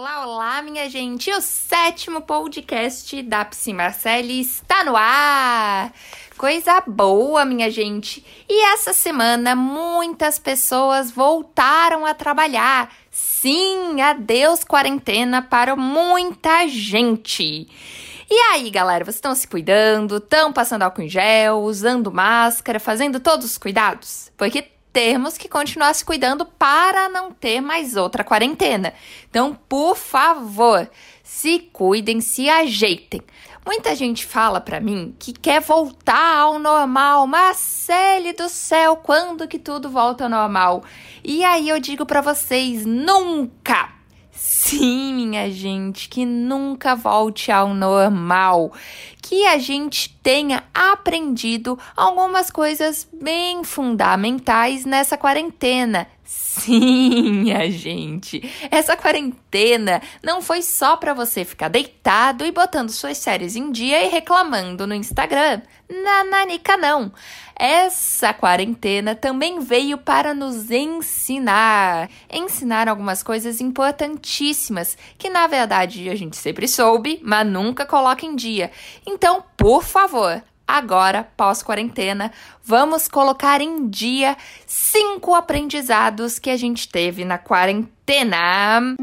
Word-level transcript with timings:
Olá, 0.00 0.26
olá, 0.26 0.62
minha 0.62 0.88
gente! 0.88 1.30
O 1.30 1.42
sétimo 1.42 2.22
podcast 2.22 3.22
da 3.22 3.44
Psi 3.44 3.74
Marcelli 3.74 4.40
está 4.40 4.82
no 4.82 4.96
ar! 4.96 5.92
Coisa 6.38 6.80
boa, 6.86 7.44
minha 7.44 7.70
gente! 7.70 8.24
E 8.48 8.64
essa 8.72 8.94
semana 8.94 9.54
muitas 9.54 10.38
pessoas 10.38 11.10
voltaram 11.10 12.06
a 12.06 12.14
trabalhar. 12.14 12.90
Sim, 13.10 14.00
adeus 14.00 14.64
quarentena 14.64 15.42
para 15.42 15.76
muita 15.76 16.66
gente. 16.66 17.68
E 18.30 18.34
aí, 18.52 18.70
galera, 18.70 19.04
vocês 19.04 19.16
estão 19.16 19.34
se 19.34 19.46
cuidando? 19.46 20.16
Estão 20.16 20.50
passando 20.50 20.80
álcool 20.80 21.02
em 21.02 21.10
gel, 21.10 21.58
usando 21.58 22.10
máscara, 22.10 22.80
fazendo 22.80 23.20
todos 23.20 23.44
os 23.44 23.58
cuidados? 23.58 24.32
Porque 24.34 24.66
temos 24.92 25.38
que 25.38 25.48
continuar 25.48 25.94
se 25.94 26.04
cuidando 26.04 26.44
para 26.44 27.08
não 27.08 27.32
ter 27.32 27.60
mais 27.60 27.96
outra 27.96 28.24
quarentena. 28.24 28.92
Então, 29.28 29.58
por 29.68 29.96
favor, 29.96 30.90
se 31.22 31.58
cuidem, 31.72 32.20
se 32.20 32.48
ajeitem. 32.48 33.22
Muita 33.64 33.94
gente 33.94 34.24
fala 34.24 34.60
para 34.60 34.80
mim 34.80 35.14
que 35.18 35.32
quer 35.32 35.60
voltar 35.60 36.38
ao 36.38 36.58
normal. 36.58 37.26
Marcele 37.26 38.32
do 38.32 38.48
céu, 38.48 38.96
quando 38.96 39.46
que 39.46 39.58
tudo 39.58 39.90
volta 39.90 40.24
ao 40.24 40.30
normal? 40.30 40.82
E 41.22 41.44
aí 41.44 41.68
eu 41.68 41.78
digo 41.78 42.06
para 42.06 42.20
vocês, 42.20 42.84
nunca! 42.84 43.99
Sim, 44.42 45.12
minha 45.12 45.50
gente, 45.50 46.08
que 46.08 46.24
nunca 46.24 46.94
volte 46.94 47.52
ao 47.52 47.74
normal. 47.74 48.72
Que 49.20 49.44
a 49.44 49.58
gente 49.58 50.18
tenha 50.22 50.64
aprendido 50.72 51.78
algumas 51.94 52.50
coisas 52.50 53.06
bem 53.12 53.62
fundamentais 53.62 54.86
nessa 54.86 55.18
quarentena. 55.18 56.06
Sim, 56.32 57.32
minha 57.42 57.68
gente, 57.68 58.40
essa 58.70 58.96
quarentena 58.96 60.00
não 60.22 60.40
foi 60.40 60.62
só 60.62 60.96
para 60.96 61.12
você 61.12 61.44
ficar 61.44 61.66
deitado 61.66 62.46
e 62.46 62.52
botando 62.52 62.90
suas 62.90 63.18
séries 63.18 63.56
em 63.56 63.72
dia 63.72 64.04
e 64.04 64.08
reclamando 64.08 64.86
no 64.86 64.94
Instagram. 64.94 65.60
Nananica, 65.88 66.76
não. 66.76 67.12
Essa 67.56 68.32
quarentena 68.32 69.16
também 69.16 69.58
veio 69.58 69.98
para 69.98 70.32
nos 70.32 70.70
ensinar. 70.70 72.08
Ensinar 72.30 72.88
algumas 72.88 73.24
coisas 73.24 73.60
importantíssimas 73.60 74.96
que, 75.18 75.28
na 75.28 75.48
verdade, 75.48 76.08
a 76.08 76.14
gente 76.14 76.36
sempre 76.36 76.68
soube, 76.68 77.18
mas 77.24 77.44
nunca 77.44 77.84
coloca 77.84 78.24
em 78.24 78.36
dia. 78.36 78.70
Então, 79.04 79.42
por 79.56 79.82
favor, 79.82 80.40
agora, 80.76 81.28
pós-quarentena, 81.36 82.32
vamos 82.62 83.08
colocar 83.08 83.60
em 83.60 83.88
dia 83.88 84.36
cinco 84.66 85.34
aprendizados 85.34 86.38
que 86.38 86.50
a 86.50 86.56
gente 86.56 86.88
teve 86.88 87.24
na 87.24 87.38
quarentena. 87.38 88.96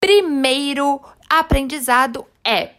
Primeiro 0.00 1.00
aprendizado 1.28 2.26
é: 2.44 2.70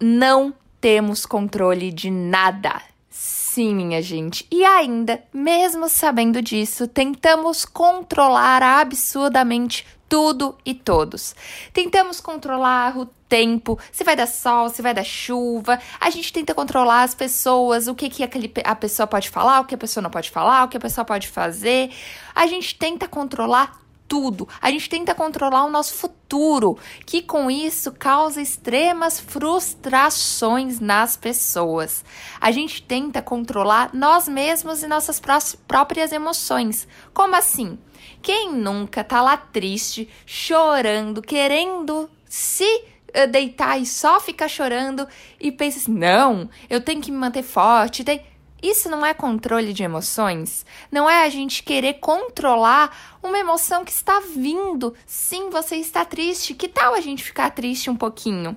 não 0.00 0.54
temos 0.80 1.26
controle 1.26 1.90
de 1.90 2.10
nada. 2.10 2.80
Sim, 3.08 3.74
minha 3.74 4.02
gente. 4.02 4.46
E 4.50 4.64
ainda, 4.64 5.22
mesmo 5.32 5.88
sabendo 5.88 6.42
disso, 6.42 6.86
tentamos 6.86 7.64
controlar 7.64 8.62
absurdamente 8.62 9.86
tudo 10.08 10.56
e 10.64 10.74
todos. 10.74 11.34
Tentamos 11.72 12.20
controlar 12.20 12.96
o 12.98 13.06
tempo, 13.28 13.78
se 13.92 14.04
vai 14.04 14.16
dar 14.16 14.26
sol, 14.26 14.68
se 14.68 14.82
vai 14.82 14.94
dar 14.94 15.04
chuva. 15.04 15.78
A 16.00 16.10
gente 16.10 16.32
tenta 16.32 16.54
controlar 16.54 17.02
as 17.02 17.14
pessoas, 17.14 17.88
o 17.88 17.94
que, 17.94 18.08
que 18.08 18.22
aquele, 18.22 18.52
a 18.64 18.74
pessoa 18.74 19.06
pode 19.06 19.30
falar, 19.30 19.60
o 19.60 19.64
que 19.64 19.74
a 19.74 19.78
pessoa 19.78 20.02
não 20.02 20.10
pode 20.10 20.30
falar, 20.30 20.64
o 20.64 20.68
que 20.68 20.76
a 20.76 20.80
pessoa 20.80 21.04
pode 21.04 21.28
fazer. 21.28 21.90
A 22.34 22.46
gente 22.46 22.76
tenta 22.76 23.08
controlar 23.08 23.86
tudo. 24.08 24.48
A 24.60 24.70
gente 24.70 24.88
tenta 24.88 25.14
controlar 25.14 25.64
o 25.64 25.70
nosso 25.70 25.94
futuro, 25.94 26.78
que 27.04 27.22
com 27.22 27.50
isso 27.50 27.92
causa 27.92 28.40
extremas 28.40 29.20
frustrações 29.20 30.80
nas 30.80 31.16
pessoas. 31.16 32.04
A 32.40 32.50
gente 32.50 32.82
tenta 32.82 33.20
controlar 33.20 33.90
nós 33.92 34.28
mesmos 34.28 34.82
e 34.82 34.86
nossas 34.86 35.20
próprias 35.66 36.12
emoções. 36.12 36.86
Como 37.12 37.34
assim? 37.34 37.78
Quem 38.22 38.52
nunca 38.52 39.04
tá 39.04 39.22
lá 39.22 39.36
triste, 39.36 40.08
chorando, 40.24 41.22
querendo 41.22 42.10
se 42.28 42.84
deitar 43.24 43.80
e 43.80 43.86
só 43.86 44.20
ficar 44.20 44.48
chorando 44.48 45.06
e 45.40 45.52
pensa 45.52 45.78
assim: 45.78 45.92
não, 45.92 46.50
eu 46.68 46.80
tenho 46.80 47.00
que 47.00 47.10
me 47.10 47.16
manter 47.16 47.42
forte. 47.42 48.04
Tem... 48.04 48.22
Isso 48.62 48.88
não 48.88 49.04
é 49.04 49.14
controle 49.14 49.72
de 49.72 49.82
emoções? 49.82 50.66
Não 50.90 51.08
é 51.08 51.24
a 51.24 51.28
gente 51.28 51.62
querer 51.62 51.94
controlar 51.94 53.18
uma 53.22 53.38
emoção 53.38 53.84
que 53.84 53.92
está 53.92 54.20
vindo. 54.20 54.94
Sim, 55.06 55.50
você 55.50 55.76
está 55.76 56.04
triste. 56.04 56.54
Que 56.54 56.68
tal 56.68 56.94
a 56.94 57.00
gente 57.00 57.22
ficar 57.22 57.50
triste 57.50 57.88
um 57.88 57.96
pouquinho? 57.96 58.56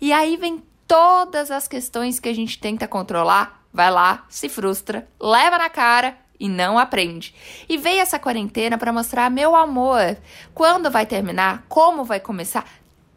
E 0.00 0.12
aí 0.12 0.36
vem 0.36 0.62
todas 0.86 1.50
as 1.50 1.68
questões 1.68 2.18
que 2.18 2.28
a 2.28 2.34
gente 2.34 2.58
tenta 2.58 2.88
controlar. 2.88 3.62
Vai 3.72 3.90
lá, 3.90 4.24
se 4.28 4.48
frustra, 4.48 5.06
leva 5.20 5.58
na 5.58 5.68
cara 5.68 6.16
e 6.40 6.48
não 6.48 6.78
aprende. 6.78 7.34
E 7.68 7.76
veio 7.76 8.00
essa 8.00 8.18
quarentena 8.18 8.78
para 8.78 8.92
mostrar 8.92 9.30
meu 9.30 9.54
amor. 9.54 10.16
Quando 10.54 10.90
vai 10.90 11.04
terminar? 11.04 11.64
Como 11.68 12.02
vai 12.02 12.18
começar? 12.18 12.64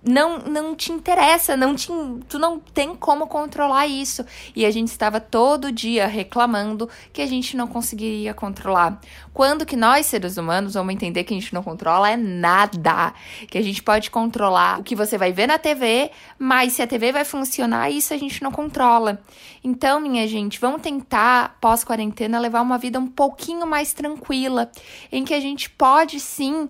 Não, 0.06 0.40
não 0.40 0.76
te 0.76 0.92
interessa, 0.92 1.56
não 1.56 1.76
te, 1.76 1.88
tu 2.28 2.38
não 2.38 2.60
tem 2.60 2.94
como 2.96 3.26
controlar 3.28 3.88
isso. 3.88 4.26
E 4.56 4.66
a 4.66 4.72
gente 4.72 4.90
estava 4.90 5.20
todo 5.20 5.72
dia 5.72 6.06
reclamando 6.08 6.90
que 7.14 7.22
a 7.22 7.26
gente 7.26 7.56
não 7.56 7.68
conseguiria 7.68 8.34
controlar. 8.34 9.00
Quando 9.34 9.66
que 9.66 9.76
nós, 9.76 10.06
seres 10.06 10.38
humanos, 10.38 10.74
vamos 10.74 10.94
entender 10.94 11.24
que 11.24 11.34
a 11.34 11.40
gente 11.40 11.54
não 11.54 11.64
controla 11.64 12.10
é 12.10 12.18
nada. 12.18 13.14
Que 13.48 13.58
a 13.58 13.62
gente 13.62 13.82
pode 13.82 14.12
controlar 14.12 14.80
o 14.80 14.84
que 14.84 14.96
você 14.96 15.18
vai 15.18 15.32
ver 15.32 15.48
na 15.48 15.58
TV, 15.58 16.12
mas 16.38 16.74
se 16.74 16.82
a 16.82 16.88
TV 16.88 17.12
vai 17.12 17.24
funcionar, 17.24 17.90
isso 17.90 18.14
a 18.14 18.18
gente 18.18 18.44
não 18.44 18.52
controla. 18.52 19.22
Então, 19.64 20.00
minha 20.02 20.28
gente, 20.28 20.60
vamos 20.60 20.82
tentar, 20.82 21.58
pós-quarentena, 21.62 22.40
levar 22.40 22.62
uma 22.62 22.78
vida 22.78 23.00
um 23.00 23.08
pouquinho 23.08 23.66
mais 23.66 23.94
tranquila, 23.94 24.70
em 25.12 25.24
que 25.24 25.34
a 25.34 25.40
gente 25.40 25.70
pode 25.70 26.20
sim 26.20 26.68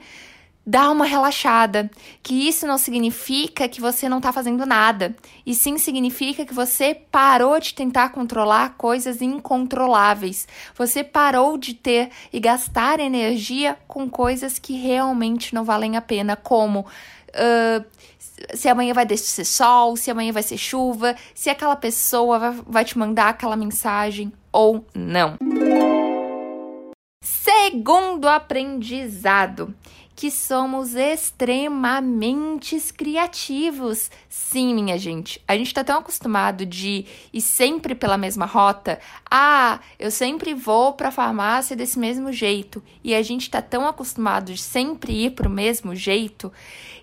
dá 0.65 0.89
uma 0.89 1.05
relaxada, 1.05 1.89
que 2.21 2.47
isso 2.47 2.65
não 2.65 2.77
significa 2.77 3.67
que 3.67 3.81
você 3.81 4.07
não 4.07 4.17
está 4.17 4.31
fazendo 4.31 4.65
nada, 4.65 5.15
e 5.45 5.53
sim 5.53 5.77
significa 5.77 6.45
que 6.45 6.53
você 6.53 6.95
parou 6.95 7.59
de 7.59 7.73
tentar 7.73 8.09
controlar 8.09 8.75
coisas 8.77 9.21
incontroláveis. 9.21 10.47
Você 10.75 11.03
parou 11.03 11.57
de 11.57 11.73
ter 11.73 12.09
e 12.31 12.39
gastar 12.39 12.99
energia 12.99 13.77
com 13.87 14.09
coisas 14.09 14.57
que 14.57 14.73
realmente 14.73 15.53
não 15.53 15.65
valem 15.65 15.97
a 15.97 16.01
pena, 16.01 16.35
como 16.35 16.79
uh, 16.81 17.85
se 18.53 18.69
amanhã 18.69 18.93
vai 18.93 19.05
ser 19.17 19.45
sol, 19.45 19.97
se 19.97 20.09
amanhã 20.09 20.31
vai 20.31 20.43
ser 20.43 20.57
chuva, 20.57 21.15
se 21.35 21.49
aquela 21.49 21.75
pessoa 21.75 22.39
vai, 22.39 22.51
vai 22.65 22.85
te 22.85 22.97
mandar 22.97 23.29
aquela 23.29 23.55
mensagem 23.55 24.31
ou 24.51 24.85
não. 24.95 25.37
Segundo 27.23 28.27
aprendizado 28.27 29.73
que 30.15 30.29
somos 30.29 30.95
extremamente 30.95 32.79
criativos. 32.95 34.11
Sim, 34.29 34.73
minha 34.73 34.97
gente, 34.97 35.41
a 35.47 35.55
gente 35.57 35.67
está 35.67 35.83
tão 35.83 35.99
acostumado 35.99 36.65
de 36.65 37.05
ir 37.31 37.41
sempre 37.41 37.95
pela 37.95 38.17
mesma 38.17 38.45
rota. 38.45 38.99
Ah, 39.29 39.79
eu 39.99 40.11
sempre 40.11 40.53
vou 40.53 40.93
para 40.93 41.09
a 41.09 41.11
farmácia 41.11 41.75
desse 41.75 41.97
mesmo 41.97 42.31
jeito. 42.31 42.83
E 43.03 43.13
a 43.15 43.21
gente 43.21 43.43
está 43.43 43.61
tão 43.61 43.87
acostumado 43.87 44.53
de 44.53 44.61
sempre 44.61 45.25
ir 45.25 45.31
para 45.31 45.47
o 45.47 45.51
mesmo 45.51 45.95
jeito 45.95 46.51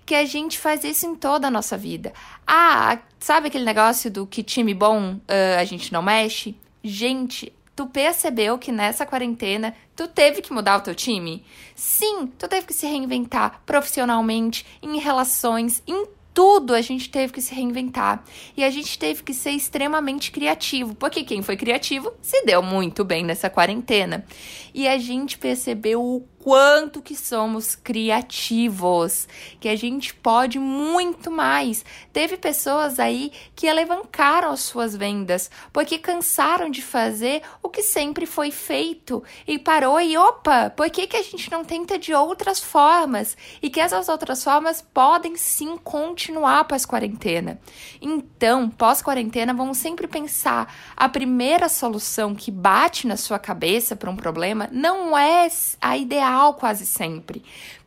que 0.05 0.15
a 0.15 0.25
gente 0.25 0.57
faz 0.57 0.83
isso 0.83 1.05
em 1.05 1.15
toda 1.15 1.47
a 1.47 1.51
nossa 1.51 1.77
vida. 1.77 2.11
Ah, 2.45 2.99
sabe 3.19 3.47
aquele 3.47 3.63
negócio 3.63 4.09
do 4.09 4.25
que 4.25 4.43
time 4.43 4.73
bom 4.73 5.13
uh, 5.13 5.59
a 5.59 5.63
gente 5.63 5.93
não 5.93 6.01
mexe? 6.01 6.55
Gente, 6.83 7.53
Tu 7.81 7.87
percebeu 7.87 8.59
que 8.59 8.71
nessa 8.71 9.07
quarentena 9.07 9.73
tu 9.95 10.07
teve 10.07 10.39
que 10.43 10.53
mudar 10.53 10.77
o 10.77 10.81
teu 10.81 10.93
time? 10.93 11.43
Sim, 11.73 12.27
tu 12.27 12.47
teve 12.47 12.67
que 12.67 12.75
se 12.75 12.85
reinventar 12.85 13.59
profissionalmente, 13.65 14.63
em 14.83 14.99
relações, 14.99 15.81
em 15.87 16.05
tudo 16.31 16.75
a 16.75 16.81
gente 16.81 17.09
teve 17.09 17.33
que 17.33 17.41
se 17.41 17.55
reinventar. 17.55 18.23
E 18.55 18.63
a 18.63 18.69
gente 18.69 18.99
teve 18.99 19.23
que 19.23 19.33
ser 19.33 19.49
extremamente 19.49 20.31
criativo, 20.31 20.93
porque 20.93 21.23
quem 21.23 21.41
foi 21.41 21.57
criativo 21.57 22.13
se 22.21 22.45
deu 22.45 22.61
muito 22.61 23.03
bem 23.03 23.25
nessa 23.25 23.49
quarentena. 23.49 24.23
E 24.75 24.87
a 24.87 24.99
gente 24.99 25.39
percebeu 25.39 26.03
o 26.03 26.23
quanto 26.41 27.01
que 27.01 27.15
somos 27.15 27.75
criativos, 27.75 29.27
que 29.59 29.69
a 29.69 29.75
gente 29.75 30.13
pode 30.13 30.57
muito 30.57 31.29
mais. 31.29 31.85
Teve 32.11 32.35
pessoas 32.35 32.99
aí 32.99 33.31
que 33.55 33.69
alavancaram 33.69 34.51
as 34.51 34.61
suas 34.61 34.95
vendas, 34.95 35.51
porque 35.71 35.99
cansaram 35.99 36.69
de 36.69 36.81
fazer 36.81 37.43
o 37.61 37.69
que 37.69 37.83
sempre 37.83 38.25
foi 38.25 38.49
feito 38.49 39.23
e 39.47 39.59
parou 39.59 40.01
e 40.01 40.17
opa, 40.17 40.71
por 40.71 40.89
que, 40.89 41.05
que 41.05 41.17
a 41.17 41.21
gente 41.21 41.51
não 41.51 41.63
tenta 41.63 41.97
de 41.99 42.13
outras 42.13 42.59
formas? 42.59 43.37
E 43.61 43.69
que 43.69 43.79
essas 43.79 44.09
outras 44.09 44.43
formas 44.43 44.81
podem 44.81 45.35
sim 45.35 45.77
continuar 45.77 46.65
pós-quarentena. 46.65 47.59
Então, 48.01 48.67
pós-quarentena, 48.67 49.53
vamos 49.53 49.77
sempre 49.77 50.07
pensar 50.07 50.73
a 50.97 51.07
primeira 51.07 51.69
solução 51.69 52.33
que 52.33 52.49
bate 52.49 53.05
na 53.05 53.15
sua 53.15 53.37
cabeça 53.37 53.95
para 53.95 54.09
um 54.09 54.15
problema 54.15 54.67
não 54.71 55.15
é 55.15 55.47
a 55.79 55.97
ideal 55.97 56.30
quase 56.53 56.85
sempre. 56.85 57.43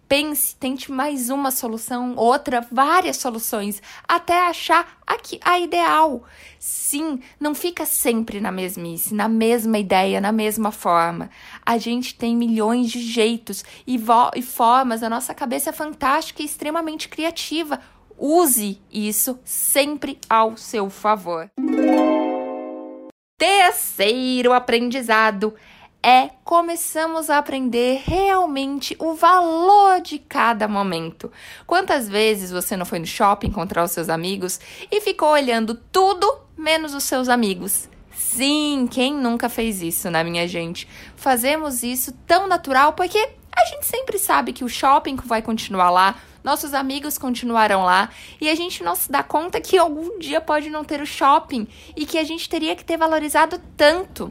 pense, 0.07 0.55
tente 0.57 0.93
mais 0.93 1.31
uma 1.31 1.51
solução, 1.51 2.15
outra, 2.17 2.61
várias 2.71 3.17
soluções, 3.17 3.83
até 4.07 4.47
achar 4.47 4.99
aqui 5.07 5.41
a 5.43 5.59
ideal. 5.59 6.23
Sim, 6.59 7.21
não 7.41 7.55
fica 7.55 7.87
sempre 7.87 8.41
na 8.41 8.53
mesmice, 8.53 9.15
na 9.15 9.29
mesma 9.29 9.79
ideia, 9.79 10.21
na 10.21 10.31
mesma 10.31 10.71
forma. 10.71 11.31
A 11.65 11.79
gente 11.79 12.15
tem 12.15 12.37
milhões 12.37 12.91
de 12.91 13.01
jeitos 13.01 13.65
e, 13.87 13.99
e 14.37 14.43
formas, 14.43 15.03
a 15.03 15.11
nossa 15.11 15.35
cabeça 15.35 15.71
é 15.71 15.73
fantástica 15.73 16.43
e 16.43 16.45
extremamente 16.45 17.09
criativa. 17.09 17.81
Use 18.17 18.81
isso 18.93 19.39
sempre 19.43 20.19
ao 20.29 20.57
seu 20.57 20.91
favor. 20.91 21.51
Terceiro 23.37 24.53
aprendizado 24.53 25.55
é 26.05 26.29
começamos 26.45 27.31
a 27.31 27.39
aprender 27.39 28.03
realmente 28.05 28.95
o 28.99 29.15
valor 29.15 30.03
de 30.03 30.19
cada 30.19 30.69
momento. 30.69 31.33
Quantas 31.67 32.07
vezes 32.07 32.51
você 32.51 32.77
não 32.77 32.85
foi 32.85 32.99
no 32.99 33.07
shopping 33.07 33.47
encontrar 33.47 33.83
os 33.83 33.93
seus 33.93 34.11
amigos 34.11 34.61
e 34.93 35.01
ficou 35.01 35.31
olhando 35.31 35.75
tudo 35.91 36.41
menos 36.59 36.93
os 36.93 37.05
seus 37.05 37.31
amigos? 37.31 37.89
Sim, 38.13 38.87
quem 38.91 39.15
nunca 39.15 39.49
fez 39.49 39.81
isso, 39.81 40.11
né, 40.11 40.23
minha 40.23 40.47
gente? 40.47 40.87
Fazemos 41.17 41.83
isso 41.83 42.13
tão 42.27 42.47
natural 42.47 42.93
porque 42.93 43.19
a 43.57 43.65
gente 43.65 43.87
sempre 43.87 44.19
sabe 44.19 44.53
que 44.53 44.63
o 44.63 44.69
shopping 44.69 45.17
vai 45.25 45.41
continuar 45.41 45.89
lá, 45.89 46.17
nossos 46.43 46.75
amigos 46.75 47.17
continuarão 47.17 47.83
lá 47.83 48.11
e 48.39 48.51
a 48.51 48.55
gente 48.55 48.85
não 48.85 48.95
se 48.95 49.11
dá 49.11 49.23
conta 49.23 49.59
que 49.59 49.79
algum 49.79 50.19
dia 50.19 50.39
pode 50.39 50.69
não 50.69 50.85
ter 50.85 51.01
o 51.01 51.07
shopping 51.07 51.67
e 51.97 52.05
que 52.05 52.19
a 52.19 52.25
gente 52.25 52.47
teria 52.47 52.77
que 52.77 52.85
ter 52.85 52.99
valorizado 52.99 53.59
tanto 53.75 54.31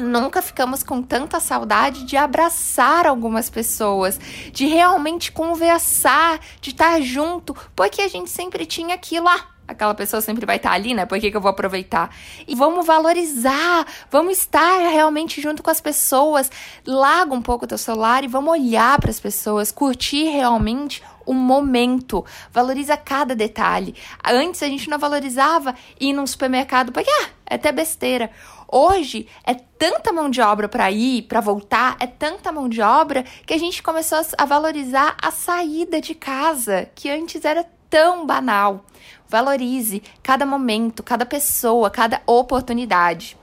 nunca 0.00 0.42
ficamos 0.42 0.82
com 0.82 1.02
tanta 1.02 1.38
saudade 1.38 2.04
de 2.04 2.16
abraçar 2.16 3.06
algumas 3.06 3.50
pessoas, 3.50 4.18
de 4.52 4.66
realmente 4.66 5.30
conversar, 5.30 6.40
de 6.60 6.70
estar 6.70 7.00
junto, 7.00 7.54
porque 7.76 8.02
a 8.02 8.08
gente 8.08 8.30
sempre 8.30 8.66
tinha 8.66 8.94
aquilo 8.94 9.26
lá. 9.26 9.36
Ah, 9.36 9.72
aquela 9.72 9.94
pessoa 9.94 10.20
sempre 10.20 10.44
vai 10.44 10.56
estar 10.56 10.72
ali, 10.72 10.94
né? 10.94 11.06
Por 11.06 11.18
que, 11.20 11.30
que 11.30 11.36
eu 11.36 11.40
vou 11.40 11.50
aproveitar? 11.50 12.14
E 12.46 12.54
vamos 12.54 12.84
valorizar, 12.84 13.86
vamos 14.10 14.38
estar 14.38 14.78
realmente 14.90 15.40
junto 15.40 15.62
com 15.62 15.70
as 15.70 15.80
pessoas. 15.80 16.50
Larga 16.84 17.34
um 17.34 17.42
pouco 17.42 17.64
o 17.64 17.68
teu 17.68 17.78
celular 17.78 18.24
e 18.24 18.28
vamos 18.28 18.52
olhar 18.52 19.00
para 19.00 19.10
as 19.10 19.20
pessoas, 19.20 19.70
curtir 19.70 20.24
realmente 20.24 21.02
o 21.24 21.34
momento, 21.34 22.24
valoriza 22.52 22.96
cada 22.96 23.36
detalhe. 23.36 23.94
Antes 24.24 24.62
a 24.62 24.66
gente 24.66 24.90
não 24.90 24.98
valorizava 24.98 25.74
ir 26.00 26.12
num 26.12 26.26
supermercado 26.26 26.90
porque 26.90 27.10
ah, 27.10 27.28
é 27.46 27.54
até 27.54 27.70
besteira. 27.70 28.30
Hoje 28.72 29.26
é 29.44 29.54
tanta 29.54 30.12
mão 30.12 30.30
de 30.30 30.40
obra 30.40 30.68
para 30.68 30.88
ir, 30.92 31.22
para 31.22 31.40
voltar, 31.40 31.96
é 31.98 32.06
tanta 32.06 32.52
mão 32.52 32.68
de 32.68 32.80
obra 32.80 33.24
que 33.44 33.52
a 33.52 33.58
gente 33.58 33.82
começou 33.82 34.20
a 34.38 34.44
valorizar 34.44 35.16
a 35.20 35.32
saída 35.32 36.00
de 36.00 36.14
casa, 36.14 36.88
que 36.94 37.10
antes 37.10 37.44
era 37.44 37.64
tão 37.88 38.24
banal. 38.24 38.84
Valorize 39.28 40.00
cada 40.22 40.46
momento, 40.46 41.02
cada 41.02 41.26
pessoa, 41.26 41.90
cada 41.90 42.22
oportunidade. 42.24 43.36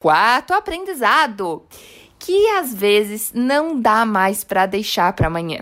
Quarto 0.00 0.54
aprendizado: 0.54 1.66
que 2.18 2.48
às 2.48 2.74
vezes 2.74 3.30
não 3.34 3.78
dá 3.78 4.06
mais 4.06 4.42
para 4.42 4.64
deixar 4.64 5.12
para 5.12 5.26
amanhã. 5.26 5.60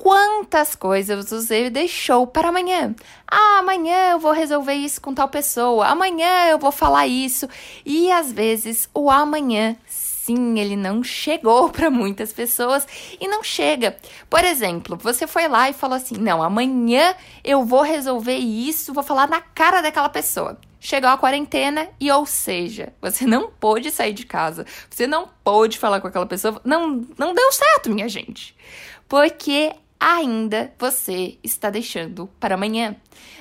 Quantas 0.00 0.76
coisas 0.76 1.28
você 1.28 1.68
deixou 1.68 2.24
para 2.24 2.50
amanhã? 2.50 2.94
Ah, 3.28 3.58
amanhã 3.58 4.12
eu 4.12 4.20
vou 4.20 4.30
resolver 4.30 4.74
isso 4.74 5.00
com 5.00 5.12
tal 5.12 5.28
pessoa. 5.28 5.88
Amanhã 5.88 6.46
eu 6.50 6.56
vou 6.56 6.70
falar 6.70 7.08
isso. 7.08 7.48
E 7.84 8.10
às 8.12 8.32
vezes 8.32 8.88
o 8.94 9.10
amanhã 9.10 9.76
sim, 9.88 10.60
ele 10.60 10.76
não 10.76 11.02
chegou 11.02 11.68
para 11.70 11.90
muitas 11.90 12.32
pessoas 12.32 12.86
e 13.20 13.26
não 13.26 13.42
chega. 13.42 13.96
Por 14.30 14.44
exemplo, 14.44 14.96
você 14.96 15.26
foi 15.26 15.48
lá 15.48 15.68
e 15.68 15.72
falou 15.72 15.96
assim: 15.96 16.16
"Não, 16.16 16.40
amanhã 16.40 17.16
eu 17.42 17.64
vou 17.64 17.82
resolver 17.82 18.36
isso, 18.36 18.94
vou 18.94 19.02
falar 19.02 19.28
na 19.28 19.40
cara 19.40 19.80
daquela 19.80 20.08
pessoa". 20.08 20.56
Chegou 20.78 21.10
a 21.10 21.18
quarentena 21.18 21.88
e, 21.98 22.08
ou 22.08 22.24
seja, 22.24 22.92
você 23.02 23.26
não 23.26 23.50
pôde 23.50 23.90
sair 23.90 24.12
de 24.12 24.24
casa, 24.24 24.64
você 24.88 25.08
não 25.08 25.28
pôde 25.42 25.76
falar 25.76 26.00
com 26.00 26.06
aquela 26.06 26.24
pessoa, 26.24 26.60
não, 26.64 27.04
não 27.18 27.34
deu 27.34 27.50
certo, 27.50 27.90
minha 27.90 28.08
gente. 28.08 28.56
Porque 29.08 29.72
ainda 30.00 30.72
você 30.78 31.38
está 31.42 31.70
deixando 31.70 32.28
para 32.38 32.54
amanhã. 32.54 32.96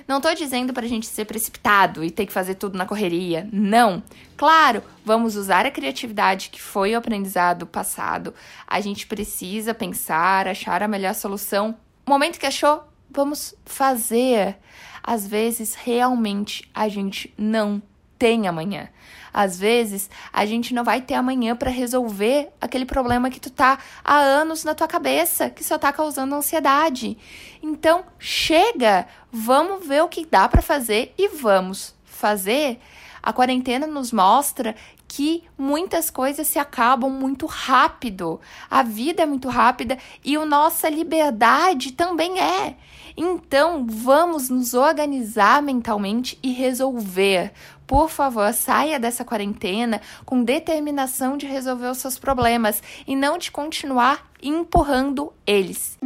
Não 0.07 0.17
estou 0.17 0.33
dizendo 0.33 0.73
para 0.73 0.85
a 0.85 0.89
gente 0.89 1.05
ser 1.05 1.25
precipitado 1.25 2.03
e 2.03 2.09
ter 2.09 2.25
que 2.25 2.33
fazer 2.33 2.55
tudo 2.55 2.77
na 2.77 2.85
correria. 2.85 3.47
Não. 3.51 4.01
Claro, 4.35 4.81
vamos 5.03 5.35
usar 5.35 5.65
a 5.65 5.71
criatividade 5.71 6.49
que 6.49 6.61
foi 6.61 6.93
o 6.93 6.97
aprendizado 6.97 7.67
passado. 7.67 8.33
A 8.65 8.79
gente 8.79 9.05
precisa 9.05 9.73
pensar, 9.73 10.47
achar 10.47 10.81
a 10.81 10.87
melhor 10.87 11.13
solução. 11.13 11.75
Momento 12.05 12.39
que 12.39 12.45
achou, 12.45 12.83
vamos 13.09 13.53
fazer. 13.65 14.57
Às 15.03 15.27
vezes, 15.27 15.75
realmente, 15.75 16.69
a 16.73 16.87
gente 16.89 17.33
não 17.37 17.81
tem 18.17 18.47
amanhã. 18.47 18.89
Às 19.33 19.59
vezes, 19.59 20.09
a 20.33 20.45
gente 20.45 20.73
não 20.73 20.83
vai 20.83 21.01
ter 21.01 21.13
amanhã 21.13 21.55
para 21.55 21.69
resolver 21.69 22.49
aquele 22.59 22.85
problema 22.85 23.29
que 23.29 23.39
tu 23.39 23.51
tá 23.51 23.77
há 24.03 24.17
anos 24.17 24.63
na 24.63 24.73
tua 24.73 24.87
cabeça, 24.87 25.49
que 25.49 25.63
só 25.63 25.77
tá 25.77 25.93
causando 25.93 26.33
ansiedade. 26.33 27.17
Então, 27.61 28.03
chega, 28.17 29.05
vamos 29.31 29.85
ver 29.85 30.01
o 30.01 30.07
que 30.07 30.25
dá 30.25 30.49
para 30.49 30.61
fazer 30.61 31.13
e 31.17 31.27
vamos 31.27 31.93
fazer. 32.03 32.79
A 33.21 33.31
quarentena 33.31 33.85
nos 33.85 34.11
mostra 34.11 34.75
que 35.07 35.43
muitas 35.57 36.09
coisas 36.09 36.47
se 36.47 36.59
acabam 36.59 37.11
muito 37.11 37.45
rápido. 37.45 38.41
A 38.69 38.83
vida 38.83 39.23
é 39.23 39.25
muito 39.25 39.49
rápida 39.49 39.97
e 40.23 40.35
a 40.35 40.45
nossa 40.45 40.89
liberdade 40.89 41.93
também 41.93 42.39
é. 42.39 42.75
Então, 43.15 43.85
vamos 43.87 44.49
nos 44.49 44.73
organizar 44.73 45.61
mentalmente 45.61 46.37
e 46.43 46.51
resolver. 46.51 47.51
Por 47.87 48.09
favor, 48.09 48.53
saia 48.53 48.99
dessa 48.99 49.23
quarentena 49.23 50.01
com 50.25 50.43
determinação 50.43 51.37
de 51.37 51.45
resolver 51.45 51.87
os 51.87 51.99
seus 51.99 52.19
problemas 52.19 52.83
e 53.07 53.15
não 53.15 53.37
de 53.37 53.49
continuar 53.49 54.29
empurrando 54.43 55.33
eles. 55.45 55.97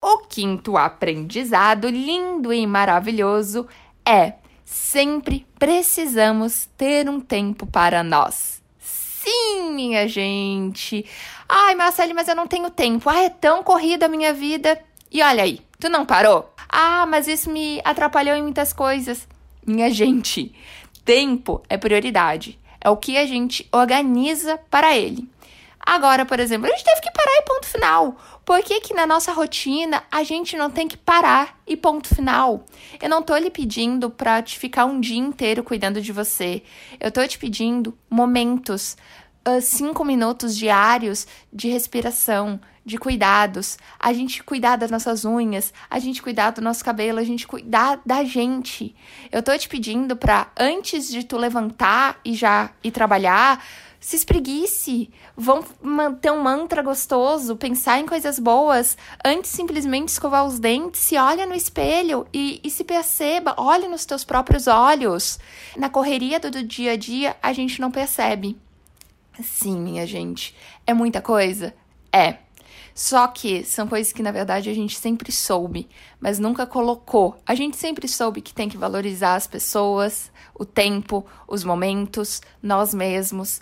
O 0.00 0.18
quinto 0.28 0.76
aprendizado 0.76 1.88
lindo 1.88 2.52
e 2.52 2.64
maravilhoso 2.64 3.66
é: 4.06 4.34
sempre 4.64 5.44
precisamos 5.58 6.66
ter 6.76 7.08
um 7.08 7.18
tempo 7.18 7.66
para 7.66 8.04
nós. 8.04 8.62
Sim, 8.78 9.72
minha 9.74 10.06
gente. 10.06 11.04
Ai, 11.48 11.74
Marcele, 11.74 12.14
mas 12.14 12.28
eu 12.28 12.36
não 12.36 12.46
tenho 12.46 12.70
tempo. 12.70 13.10
Ah, 13.10 13.24
é 13.24 13.28
tão 13.28 13.64
corrida 13.64 14.06
a 14.06 14.08
minha 14.08 14.32
vida. 14.32 14.80
E 15.10 15.20
olha 15.20 15.42
aí, 15.42 15.60
tu 15.80 15.88
não 15.88 16.06
parou? 16.06 16.54
Ah, 16.68 17.04
mas 17.06 17.26
isso 17.26 17.50
me 17.50 17.80
atrapalhou 17.84 18.36
em 18.36 18.42
muitas 18.42 18.72
coisas. 18.72 19.26
Minha 19.66 19.90
gente, 19.90 20.54
tempo 21.04 21.60
é 21.68 21.76
prioridade. 21.76 22.58
É 22.80 22.88
o 22.88 22.96
que 22.96 23.16
a 23.16 23.26
gente 23.26 23.68
organiza 23.72 24.58
para 24.70 24.96
ele. 24.96 25.28
Agora, 25.86 26.24
por 26.24 26.40
exemplo, 26.40 26.66
a 26.66 26.70
gente 26.70 26.84
teve 26.84 27.00
que 27.00 27.12
parar 27.12 27.32
e 27.32 27.42
ponto 27.42 27.66
final. 27.66 28.16
Por 28.44 28.62
que, 28.62 28.80
que 28.80 28.94
na 28.94 29.06
nossa 29.06 29.32
rotina 29.32 30.02
a 30.10 30.22
gente 30.24 30.56
não 30.56 30.70
tem 30.70 30.86
que 30.86 30.96
parar 30.96 31.60
e 31.66 31.76
ponto 31.76 32.12
final? 32.12 32.64
Eu 33.00 33.08
não 33.08 33.22
tô 33.22 33.36
lhe 33.36 33.50
pedindo 33.50 34.10
para 34.10 34.42
te 34.42 34.58
ficar 34.58 34.84
um 34.84 35.00
dia 35.00 35.18
inteiro 35.18 35.62
cuidando 35.62 36.00
de 36.00 36.12
você. 36.12 36.62
Eu 36.98 37.10
tô 37.10 37.26
te 37.26 37.38
pedindo 37.38 37.96
momentos 38.10 38.96
uh, 39.46 39.60
cinco 39.60 40.04
minutos 40.04 40.56
diários 40.56 41.26
de 41.52 41.68
respiração, 41.68 42.60
de 42.84 42.98
cuidados, 42.98 43.78
a 43.98 44.12
gente 44.12 44.44
cuidar 44.44 44.76
das 44.76 44.90
nossas 44.90 45.24
unhas, 45.24 45.72
a 45.90 45.98
gente 45.98 46.22
cuidar 46.22 46.50
do 46.50 46.60
nosso 46.60 46.84
cabelo, 46.84 47.18
a 47.18 47.24
gente 47.24 47.46
cuidar 47.46 48.00
da 48.06 48.22
gente. 48.22 48.94
Eu 49.32 49.42
tô 49.42 49.56
te 49.58 49.68
pedindo 49.68 50.16
para 50.16 50.48
antes 50.56 51.08
de 51.08 51.24
tu 51.24 51.36
levantar 51.36 52.20
e 52.24 52.34
já 52.34 52.70
ir 52.84 52.92
trabalhar, 52.92 53.64
se 53.98 54.14
espreguice, 54.14 55.10
vão 55.36 55.64
manter 55.82 56.30
um 56.30 56.40
mantra 56.40 56.80
gostoso, 56.80 57.56
pensar 57.56 57.98
em 57.98 58.06
coisas 58.06 58.38
boas, 58.38 58.96
antes 59.24 59.50
simplesmente 59.50 60.10
escovar 60.10 60.46
os 60.46 60.60
dentes, 60.60 61.00
se 61.00 61.16
olha 61.16 61.44
no 61.44 61.56
espelho 61.56 62.24
e, 62.32 62.60
e 62.62 62.70
se 62.70 62.84
perceba, 62.84 63.56
olhe 63.58 63.88
nos 63.88 64.06
teus 64.06 64.24
próprios 64.24 64.68
olhos. 64.68 65.40
Na 65.76 65.90
correria 65.90 66.38
do 66.38 66.62
dia 66.62 66.92
a 66.92 66.96
dia, 66.96 67.36
a 67.42 67.52
gente 67.52 67.80
não 67.80 67.90
percebe. 67.90 68.56
Sim, 69.42 69.78
minha 69.78 70.06
gente. 70.06 70.54
É 70.86 70.94
muita 70.94 71.20
coisa? 71.20 71.74
É. 72.12 72.38
Só 72.94 73.26
que 73.28 73.62
são 73.62 73.86
coisas 73.86 74.10
que 74.10 74.22
na 74.22 74.30
verdade 74.30 74.70
a 74.70 74.74
gente 74.74 74.98
sempre 74.98 75.30
soube, 75.30 75.86
mas 76.18 76.38
nunca 76.38 76.66
colocou. 76.66 77.36
A 77.46 77.54
gente 77.54 77.76
sempre 77.76 78.08
soube 78.08 78.40
que 78.40 78.54
tem 78.54 78.70
que 78.70 78.78
valorizar 78.78 79.34
as 79.34 79.46
pessoas, 79.46 80.32
o 80.54 80.64
tempo, 80.64 81.26
os 81.46 81.62
momentos, 81.62 82.40
nós 82.62 82.94
mesmos. 82.94 83.60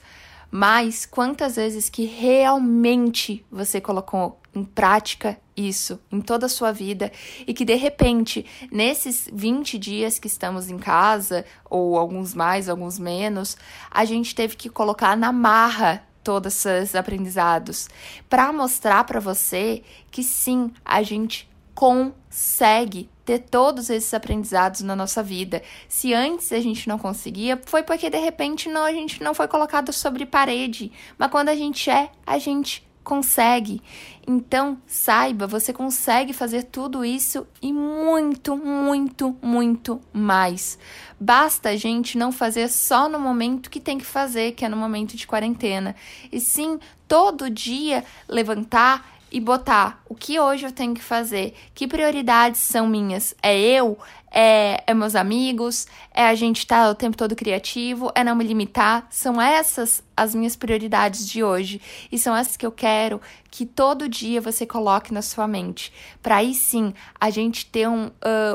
Mas 0.50 1.04
quantas 1.04 1.56
vezes 1.56 1.90
que 1.90 2.04
realmente 2.04 3.44
você 3.50 3.80
colocou 3.80 4.40
em 4.54 4.64
prática 4.64 5.36
isso 5.56 6.00
em 6.10 6.20
toda 6.20 6.46
a 6.46 6.48
sua 6.48 6.72
vida 6.72 7.12
e 7.46 7.54
que 7.54 7.64
de 7.64 7.74
repente, 7.74 8.44
nesses 8.70 9.28
20 9.32 9.78
dias 9.78 10.18
que 10.18 10.26
estamos 10.26 10.70
em 10.70 10.78
casa, 10.78 11.44
ou 11.68 11.98
alguns 11.98 12.34
mais, 12.34 12.68
alguns 12.68 12.98
menos, 12.98 13.56
a 13.90 14.04
gente 14.04 14.34
teve 14.34 14.56
que 14.56 14.68
colocar 14.68 15.16
na 15.16 15.32
marra 15.32 16.04
todos 16.22 16.64
esses 16.64 16.94
aprendizados, 16.94 17.88
para 18.30 18.50
mostrar 18.50 19.04
para 19.04 19.20
você 19.20 19.82
que 20.10 20.22
sim, 20.22 20.72
a 20.82 21.02
gente 21.02 21.48
consegue 21.74 23.10
ter 23.24 23.40
todos 23.40 23.90
esses 23.90 24.12
aprendizados 24.14 24.80
na 24.80 24.94
nossa 24.94 25.22
vida. 25.22 25.62
Se 25.88 26.14
antes 26.14 26.52
a 26.52 26.60
gente 26.60 26.88
não 26.88 26.98
conseguia, 26.98 27.60
foi 27.66 27.82
porque 27.82 28.08
de 28.08 28.18
repente 28.18 28.68
não 28.68 28.84
a 28.84 28.92
gente 28.92 29.22
não 29.22 29.34
foi 29.34 29.48
colocado 29.48 29.92
sobre 29.92 30.24
parede, 30.24 30.92
mas 31.18 31.30
quando 31.30 31.48
a 31.48 31.54
gente 31.54 31.90
é, 31.90 32.10
a 32.26 32.38
gente 32.38 32.86
consegue. 33.04 33.82
Então, 34.26 34.78
saiba, 34.86 35.46
você 35.46 35.72
consegue 35.72 36.32
fazer 36.32 36.64
tudo 36.64 37.04
isso 37.04 37.46
e 37.60 37.72
muito, 37.72 38.56
muito, 38.56 39.36
muito 39.42 40.00
mais. 40.12 40.78
Basta 41.20 41.68
a 41.68 41.76
gente 41.76 42.16
não 42.16 42.32
fazer 42.32 42.68
só 42.68 43.08
no 43.08 43.20
momento 43.20 43.70
que 43.70 43.78
tem 43.78 43.98
que 43.98 44.04
fazer, 44.04 44.52
que 44.52 44.64
é 44.64 44.68
no 44.68 44.76
momento 44.76 45.16
de 45.16 45.26
quarentena, 45.26 45.94
e 46.32 46.40
sim 46.40 46.80
todo 47.06 47.50
dia 47.50 48.02
levantar 48.26 49.14
e 49.30 49.40
botar 49.40 50.02
o 50.14 50.16
que 50.16 50.38
hoje 50.38 50.64
eu 50.64 50.70
tenho 50.70 50.94
que 50.94 51.02
fazer, 51.02 51.54
que 51.74 51.88
prioridades 51.88 52.60
são 52.60 52.86
minhas. 52.86 53.34
É 53.42 53.58
eu? 53.58 53.98
É, 54.30 54.80
é 54.86 54.94
meus 54.94 55.16
amigos? 55.16 55.88
É 56.12 56.26
a 56.26 56.36
gente 56.36 56.58
estar 56.58 56.84
tá 56.84 56.90
o 56.90 56.94
tempo 56.94 57.16
todo 57.16 57.34
criativo? 57.34 58.12
É 58.14 58.22
não 58.22 58.36
me 58.36 58.44
limitar? 58.44 59.08
São 59.10 59.42
essas 59.42 60.04
as 60.16 60.32
minhas 60.32 60.54
prioridades 60.54 61.28
de 61.28 61.42
hoje. 61.42 61.80
E 62.12 62.16
são 62.16 62.34
essas 62.36 62.56
que 62.56 62.64
eu 62.64 62.70
quero 62.70 63.20
que 63.50 63.66
todo 63.66 64.08
dia 64.08 64.40
você 64.40 64.64
coloque 64.64 65.12
na 65.12 65.20
sua 65.20 65.48
mente. 65.48 65.92
Para 66.22 66.36
aí 66.36 66.54
sim 66.54 66.94
a 67.20 67.28
gente 67.28 67.66
ter 67.66 67.88
um, 67.88 68.06
uh, 68.06 68.12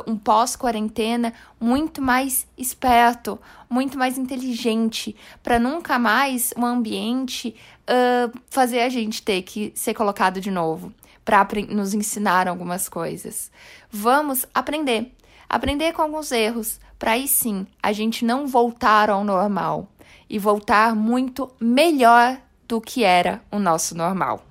um 0.08 0.18
pós-quarentena 0.18 1.34
muito 1.60 2.02
mais 2.02 2.48
esperto, 2.58 3.38
muito 3.70 3.98
mais 3.98 4.18
inteligente, 4.18 5.14
para 5.44 5.60
nunca 5.60 6.00
mais 6.00 6.54
o 6.56 6.66
ambiente 6.66 7.54
uh, 7.84 8.40
fazer 8.50 8.80
a 8.80 8.88
gente 8.88 9.22
ter 9.22 9.42
que 9.42 9.74
ser 9.76 9.94
colocado 9.94 10.40
de 10.40 10.50
novo 10.50 10.94
para 11.46 11.62
nos 11.62 11.94
ensinar 11.94 12.48
algumas 12.48 12.90
coisas. 12.90 13.52
Vamos 13.92 14.46
aprender, 14.54 15.14
aprender 15.48 15.94
com 15.94 16.02
alguns 16.02 16.32
erros, 16.32 16.80
para 16.98 17.12
aí 17.12 17.28
sim 17.28 17.68
a 17.82 17.94
gente 17.94 18.26
não 18.26 18.48
voltar 18.48 19.10
ao 19.10 19.24
normal 19.24 19.88
e 20.30 20.40
voltar 20.40 20.96
muito 20.96 21.52
melhor 21.60 22.38
do 22.68 22.80
que 22.80 23.04
era 23.04 23.42
o 23.52 23.60
nosso 23.60 23.96
normal. 23.96 24.46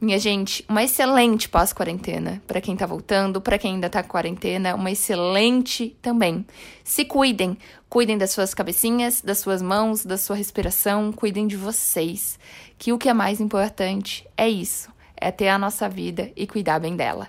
Minha 0.00 0.18
gente, 0.18 0.64
uma 0.68 0.84
excelente 0.84 1.48
pós-quarentena 1.48 2.40
para 2.46 2.60
quem 2.60 2.76
tá 2.76 2.86
voltando, 2.86 3.40
para 3.40 3.58
quem 3.58 3.74
ainda 3.74 3.90
tá 3.90 4.00
com 4.00 4.10
quarentena, 4.10 4.76
uma 4.76 4.92
excelente 4.92 5.96
também. 6.00 6.46
Se 6.84 7.04
cuidem, 7.04 7.58
cuidem 7.88 8.16
das 8.16 8.30
suas 8.30 8.54
cabecinhas, 8.54 9.20
das 9.20 9.38
suas 9.38 9.60
mãos, 9.60 10.06
da 10.06 10.16
sua 10.16 10.36
respiração, 10.36 11.12
cuidem 11.12 11.48
de 11.48 11.56
vocês, 11.56 12.38
que 12.78 12.92
o 12.92 12.98
que 12.98 13.08
é 13.08 13.12
mais 13.12 13.40
importante 13.40 14.24
é 14.36 14.48
isso, 14.48 14.88
é 15.20 15.30
ter 15.30 15.48
a 15.48 15.58
nossa 15.58 15.88
vida 15.88 16.30
e 16.36 16.46
cuidar 16.46 16.78
bem 16.78 16.96
dela. 16.96 17.28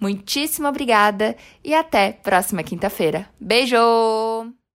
Muitíssimo 0.00 0.68
obrigada 0.68 1.36
e 1.64 1.74
até 1.74 2.12
próxima 2.12 2.62
quinta-feira. 2.62 3.28
Beijo! 3.40 4.57